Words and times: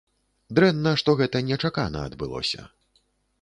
Дрэнна, 0.59 0.93
што 1.01 1.15
гэта 1.19 1.41
нечакана 1.51 1.99
адбылося. 2.11 2.67